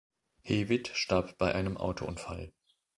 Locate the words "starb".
0.95-1.37